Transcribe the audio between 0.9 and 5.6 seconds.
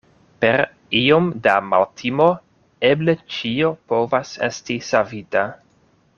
iom da maltimo eble ĉio povas esti savita.